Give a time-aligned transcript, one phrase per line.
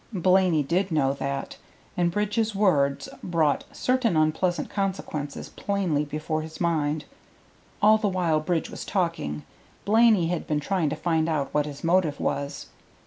[0.13, 1.57] Blaney did know that,
[1.95, 7.05] and Bridge's words brought certain unpleasant consequences plainly before his mind.
[7.83, 9.43] All the while Bridge was talking
[9.85, 12.65] Blaney had been trying to find out what his motive was.